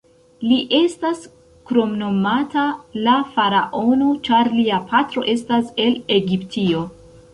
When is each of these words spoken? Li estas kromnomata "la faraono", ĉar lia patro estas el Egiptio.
Li 0.51 0.55
estas 0.77 1.19
kromnomata 1.71 2.63
"la 3.09 3.17
faraono", 3.35 4.09
ĉar 4.29 4.53
lia 4.57 4.81
patro 4.93 5.27
estas 5.35 5.71
el 5.85 5.99
Egiptio. 6.21 6.83